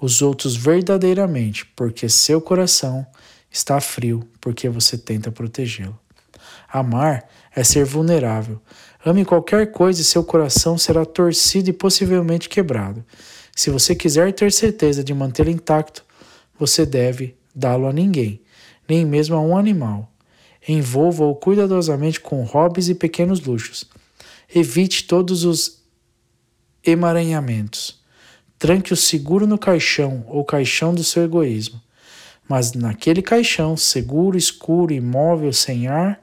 os 0.00 0.21
outros 0.21 0.56
verdadeiramente, 0.56 1.64
porque 1.76 2.09
seu 2.09 2.40
coração 2.40 3.06
está 3.49 3.80
frio, 3.80 4.28
porque 4.40 4.68
você 4.68 4.99
tenta 4.99 5.30
protegê-lo. 5.30 5.97
Amar 6.72 7.28
é 7.54 7.62
ser 7.62 7.84
vulnerável. 7.84 8.58
Ame 9.04 9.24
qualquer 9.24 9.70
coisa 9.72 10.00
e 10.00 10.04
seu 10.04 10.24
coração 10.24 10.78
será 10.78 11.04
torcido 11.04 11.68
e 11.68 11.72
possivelmente 11.72 12.48
quebrado. 12.48 13.04
Se 13.54 13.68
você 13.68 13.94
quiser 13.94 14.32
ter 14.32 14.50
certeza 14.50 15.04
de 15.04 15.12
mantê-lo 15.12 15.50
intacto, 15.50 16.02
você 16.58 16.86
deve 16.86 17.36
dá-lo 17.54 17.86
a 17.86 17.92
ninguém, 17.92 18.40
nem 18.88 19.04
mesmo 19.04 19.36
a 19.36 19.40
um 19.40 19.56
animal. 19.56 20.10
Envolva-o 20.66 21.34
cuidadosamente 21.34 22.20
com 22.20 22.42
hobbies 22.44 22.88
e 22.88 22.94
pequenos 22.94 23.40
luxos. 23.40 23.84
Evite 24.54 25.04
todos 25.06 25.44
os 25.44 25.82
emaranhamentos. 26.84 28.00
Tranque-o 28.58 28.96
seguro 28.96 29.46
no 29.46 29.58
caixão 29.58 30.24
ou 30.28 30.44
caixão 30.44 30.94
do 30.94 31.02
seu 31.02 31.24
egoísmo. 31.24 31.80
Mas 32.48 32.72
naquele 32.72 33.20
caixão, 33.20 33.76
seguro, 33.76 34.38
escuro, 34.38 34.92
imóvel, 34.92 35.52
sem 35.52 35.88
ar, 35.88 36.21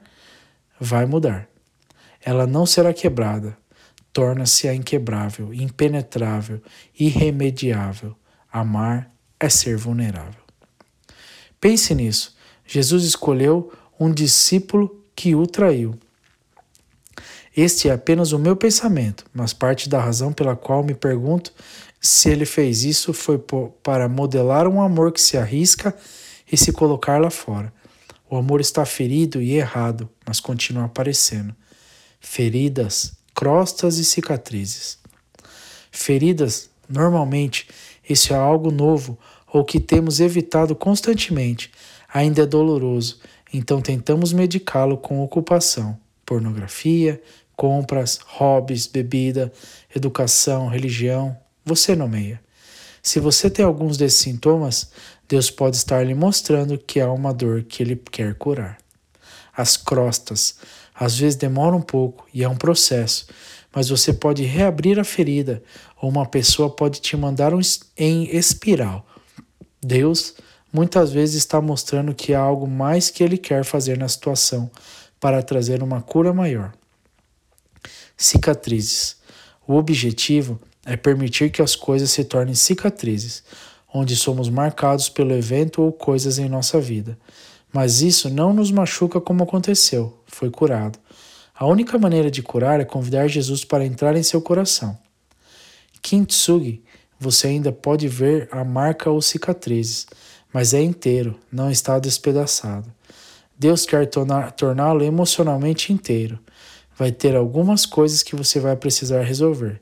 vai 0.80 1.04
mudar. 1.04 1.48
Ela 2.24 2.46
não 2.46 2.64
será 2.64 2.92
quebrada, 2.92 3.56
torna-se 4.12 4.66
a 4.66 4.74
inquebrável, 4.74 5.52
impenetrável, 5.52 6.60
irremediável. 6.98 8.16
Amar 8.50 9.10
é 9.38 9.48
ser 9.48 9.76
vulnerável. 9.76 10.40
Pense 11.60 11.94
nisso. 11.94 12.34
Jesus 12.66 13.04
escolheu 13.04 13.72
um 13.98 14.10
discípulo 14.10 15.04
que 15.14 15.34
o 15.34 15.46
traiu. 15.46 15.98
Este 17.56 17.88
é 17.88 17.92
apenas 17.92 18.32
o 18.32 18.38
meu 18.38 18.56
pensamento, 18.56 19.24
mas 19.34 19.52
parte 19.52 19.88
da 19.88 20.00
razão 20.00 20.32
pela 20.32 20.56
qual 20.56 20.82
me 20.82 20.94
pergunto 20.94 21.52
se 22.00 22.30
ele 22.30 22.46
fez 22.46 22.84
isso 22.84 23.12
foi 23.12 23.38
para 23.82 24.08
modelar 24.08 24.66
um 24.66 24.80
amor 24.80 25.12
que 25.12 25.20
se 25.20 25.36
arrisca 25.36 25.94
e 26.50 26.56
se 26.56 26.72
colocar 26.72 27.20
lá 27.20 27.28
fora. 27.28 27.72
O 28.30 28.36
amor 28.36 28.60
está 28.60 28.86
ferido 28.86 29.42
e 29.42 29.56
errado, 29.56 30.08
mas 30.24 30.38
continua 30.38 30.84
aparecendo. 30.84 31.52
Feridas, 32.20 33.12
crostas 33.34 33.98
e 33.98 34.04
cicatrizes. 34.04 34.98
Feridas, 35.90 36.70
normalmente, 36.88 37.66
isso 38.08 38.32
é 38.32 38.36
algo 38.36 38.70
novo 38.70 39.18
ou 39.52 39.64
que 39.64 39.80
temos 39.80 40.20
evitado 40.20 40.76
constantemente, 40.76 41.72
ainda 42.08 42.42
é 42.42 42.46
doloroso, 42.46 43.18
então 43.52 43.80
tentamos 43.80 44.32
medicá-lo 44.32 44.96
com 44.96 45.24
ocupação, 45.24 45.98
pornografia, 46.24 47.20
compras, 47.56 48.20
hobbies, 48.24 48.86
bebida, 48.86 49.52
educação, 49.92 50.68
religião, 50.68 51.36
você 51.64 51.96
nomeia. 51.96 52.40
Se 53.02 53.18
você 53.18 53.50
tem 53.50 53.64
alguns 53.64 53.96
desses 53.96 54.20
sintomas, 54.20 54.92
Deus 55.30 55.48
pode 55.48 55.76
estar 55.76 56.04
lhe 56.04 56.12
mostrando 56.12 56.76
que 56.76 56.98
há 56.98 57.08
uma 57.08 57.32
dor 57.32 57.62
que 57.62 57.84
Ele 57.84 57.94
quer 57.94 58.34
curar. 58.34 58.78
As 59.56 59.76
crostas 59.76 60.56
às 60.92 61.16
vezes 61.16 61.36
demoram 61.36 61.78
um 61.78 61.82
pouco 61.82 62.26
e 62.34 62.42
é 62.42 62.48
um 62.48 62.56
processo, 62.56 63.28
mas 63.72 63.88
você 63.88 64.12
pode 64.12 64.42
reabrir 64.42 64.98
a 64.98 65.04
ferida 65.04 65.62
ou 66.02 66.10
uma 66.10 66.26
pessoa 66.26 66.68
pode 66.68 67.00
te 67.00 67.16
mandar 67.16 67.54
um 67.54 67.60
em 67.96 68.36
espiral. 68.36 69.06
Deus 69.80 70.34
muitas 70.72 71.12
vezes 71.12 71.36
está 71.36 71.60
mostrando 71.60 72.12
que 72.12 72.34
há 72.34 72.40
algo 72.40 72.66
mais 72.66 73.08
que 73.08 73.22
Ele 73.22 73.38
quer 73.38 73.64
fazer 73.64 73.96
na 73.96 74.08
situação 74.08 74.68
para 75.20 75.44
trazer 75.44 75.80
uma 75.80 76.02
cura 76.02 76.32
maior. 76.32 76.72
Cicatrizes. 78.16 79.16
O 79.64 79.76
objetivo 79.76 80.60
é 80.84 80.96
permitir 80.96 81.52
que 81.52 81.62
as 81.62 81.76
coisas 81.76 82.10
se 82.10 82.24
tornem 82.24 82.56
cicatrizes, 82.56 83.44
onde 83.92 84.16
somos 84.16 84.48
marcados 84.48 85.08
pelo 85.08 85.32
evento 85.32 85.82
ou 85.82 85.92
coisas 85.92 86.38
em 86.38 86.48
nossa 86.48 86.80
vida. 86.80 87.18
Mas 87.72 88.02
isso 88.02 88.28
não 88.30 88.52
nos 88.52 88.70
machuca 88.70 89.20
como 89.20 89.42
aconteceu, 89.42 90.18
foi 90.26 90.50
curado. 90.50 90.98
A 91.54 91.66
única 91.66 91.98
maneira 91.98 92.30
de 92.30 92.42
curar 92.42 92.80
é 92.80 92.84
convidar 92.84 93.28
Jesus 93.28 93.64
para 93.64 93.84
entrar 93.84 94.16
em 94.16 94.22
seu 94.22 94.40
coração. 94.40 94.98
Kintsugi, 96.00 96.82
você 97.18 97.48
ainda 97.48 97.70
pode 97.70 98.08
ver 98.08 98.48
a 98.50 98.64
marca 98.64 99.10
ou 99.10 99.20
cicatrizes, 99.20 100.06
mas 100.52 100.72
é 100.72 100.80
inteiro, 100.80 101.38
não 101.52 101.70
está 101.70 101.98
despedaçado. 101.98 102.90
Deus 103.58 103.84
quer 103.84 104.08
torná-lo 104.56 105.04
emocionalmente 105.04 105.92
inteiro. 105.92 106.38
Vai 106.96 107.12
ter 107.12 107.36
algumas 107.36 107.84
coisas 107.84 108.22
que 108.22 108.34
você 108.34 108.58
vai 108.58 108.74
precisar 108.74 109.22
resolver 109.22 109.80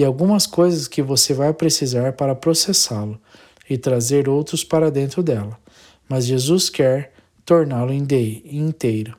e 0.00 0.04
algumas 0.04 0.46
coisas 0.46 0.88
que 0.88 1.02
você 1.02 1.34
vai 1.34 1.52
precisar 1.52 2.14
para 2.14 2.34
processá-lo 2.34 3.20
e 3.68 3.76
trazer 3.76 4.30
outros 4.30 4.64
para 4.64 4.90
dentro 4.90 5.22
dela. 5.22 5.60
Mas 6.08 6.24
Jesus 6.24 6.70
quer 6.70 7.12
torná-lo 7.44 7.92
inteiro. 7.92 9.14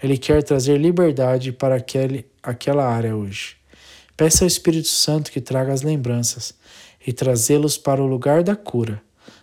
Ele 0.00 0.16
quer 0.16 0.44
trazer 0.44 0.78
liberdade 0.78 1.50
para 1.50 1.74
aquele, 1.74 2.24
aquela 2.40 2.86
área 2.86 3.16
hoje. 3.16 3.56
Peça 4.16 4.44
ao 4.44 4.46
Espírito 4.46 4.86
Santo 4.86 5.32
que 5.32 5.40
traga 5.40 5.72
as 5.72 5.82
lembranças 5.82 6.54
e 7.04 7.12
trazê-los 7.12 7.76
para 7.76 8.00
o 8.00 8.06
lugar 8.06 8.44
da 8.44 8.54
cura, 8.54 9.02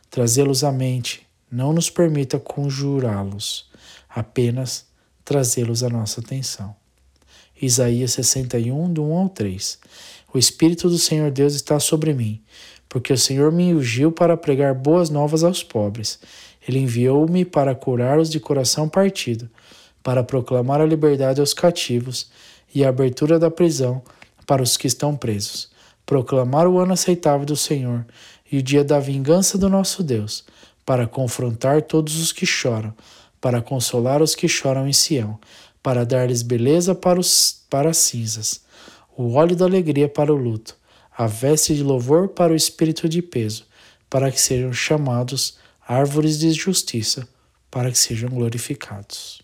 trazê-los 0.09 0.63
à 0.63 0.71
mente. 0.71 1.27
Não 1.51 1.73
nos 1.73 1.89
permita 1.89 2.39
conjurá-los, 2.39 3.69
apenas 4.07 4.85
trazê-los 5.25 5.83
à 5.83 5.89
nossa 5.89 6.21
atenção. 6.21 6.73
Isaías 7.61 8.11
61, 8.11 8.93
do 8.93 9.03
1 9.03 9.17
ao 9.17 9.27
3. 9.27 9.77
O 10.31 10.37
Espírito 10.37 10.87
do 10.89 10.97
Senhor 10.99 11.31
Deus 11.31 11.55
está 11.55 11.79
sobre 11.79 12.13
mim, 12.13 12.39
porque 12.87 13.11
o 13.11 13.17
Senhor 13.17 13.51
me 13.51 13.73
ungiu 13.73 14.11
para 14.11 14.37
pregar 14.37 14.75
boas 14.75 15.09
novas 15.09 15.43
aos 15.43 15.63
pobres. 15.63 16.19
Ele 16.67 16.77
enviou-me 16.77 17.43
para 17.43 17.73
curar 17.73 18.19
os 18.19 18.29
de 18.29 18.39
coração 18.39 18.87
partido, 18.87 19.49
para 20.03 20.23
proclamar 20.23 20.81
a 20.81 20.85
liberdade 20.85 21.39
aos 21.39 21.53
cativos 21.53 22.29
e 22.73 22.85
a 22.85 22.89
abertura 22.89 23.39
da 23.39 23.49
prisão 23.49 24.03
para 24.45 24.61
os 24.61 24.77
que 24.77 24.85
estão 24.85 25.15
presos, 25.15 25.69
proclamar 26.05 26.67
o 26.67 26.79
ano 26.79 26.93
aceitável 26.93 27.45
do 27.45 27.55
Senhor 27.55 28.05
e 28.51 28.59
o 28.59 28.63
dia 28.63 28.83
da 28.83 28.99
vingança 28.99 29.57
do 29.57 29.67
nosso 29.67 30.03
Deus, 30.03 30.45
para 30.85 31.07
confrontar 31.07 31.81
todos 31.81 32.19
os 32.21 32.31
que 32.31 32.45
choram, 32.45 32.93
para 33.41 33.63
consolar 33.63 34.21
os 34.21 34.35
que 34.35 34.47
choram 34.47 34.87
em 34.87 34.93
Sião, 34.93 35.39
para 35.81 36.05
dar-lhes 36.05 36.43
beleza 36.43 36.93
para, 36.93 37.19
os, 37.19 37.63
para 37.67 37.89
as 37.89 37.97
cinzas 37.97 38.68
o 39.21 39.33
óleo 39.33 39.53
da 39.53 39.65
alegria 39.65 40.07
para 40.07 40.33
o 40.33 40.37
luto, 40.37 40.77
a 41.11 41.27
veste 41.27 41.75
de 41.75 41.83
louvor 41.83 42.29
para 42.29 42.53
o 42.53 42.55
espírito 42.55 43.09
de 43.09 43.21
peso, 43.21 43.67
para 44.09 44.31
que 44.31 44.39
sejam 44.39 44.71
chamados 44.71 45.57
árvores 45.85 46.39
de 46.39 46.53
justiça, 46.53 47.27
para 47.69 47.91
que 47.91 47.97
sejam 47.97 48.29
glorificados. 48.29 49.41